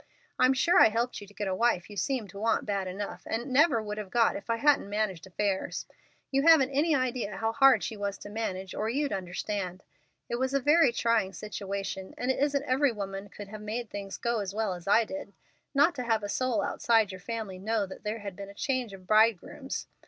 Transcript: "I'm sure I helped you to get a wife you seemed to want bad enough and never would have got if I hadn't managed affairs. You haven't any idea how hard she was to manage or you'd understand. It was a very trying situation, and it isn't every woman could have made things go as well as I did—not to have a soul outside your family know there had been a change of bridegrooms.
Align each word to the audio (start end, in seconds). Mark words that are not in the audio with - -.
"I'm 0.39 0.53
sure 0.53 0.79
I 0.81 0.89
helped 0.89 1.21
you 1.21 1.27
to 1.27 1.33
get 1.35 1.47
a 1.47 1.53
wife 1.53 1.87
you 1.87 1.95
seemed 1.95 2.31
to 2.31 2.39
want 2.39 2.65
bad 2.65 2.87
enough 2.87 3.21
and 3.27 3.53
never 3.53 3.83
would 3.83 3.99
have 3.99 4.09
got 4.09 4.35
if 4.35 4.49
I 4.49 4.55
hadn't 4.55 4.89
managed 4.89 5.27
affairs. 5.27 5.85
You 6.31 6.41
haven't 6.41 6.71
any 6.71 6.95
idea 6.95 7.37
how 7.37 7.51
hard 7.51 7.83
she 7.83 7.95
was 7.95 8.17
to 8.17 8.29
manage 8.31 8.73
or 8.73 8.89
you'd 8.89 9.13
understand. 9.13 9.83
It 10.27 10.37
was 10.37 10.55
a 10.55 10.59
very 10.59 10.91
trying 10.91 11.33
situation, 11.33 12.15
and 12.17 12.31
it 12.31 12.39
isn't 12.39 12.65
every 12.65 12.91
woman 12.91 13.29
could 13.29 13.49
have 13.49 13.61
made 13.61 13.91
things 13.91 14.17
go 14.17 14.39
as 14.39 14.55
well 14.55 14.73
as 14.73 14.87
I 14.87 15.03
did—not 15.05 15.93
to 15.93 16.03
have 16.03 16.23
a 16.23 16.29
soul 16.29 16.63
outside 16.63 17.11
your 17.11 17.21
family 17.21 17.59
know 17.59 17.85
there 17.85 18.17
had 18.21 18.35
been 18.35 18.49
a 18.49 18.55
change 18.55 18.93
of 18.93 19.05
bridegrooms. 19.05 19.85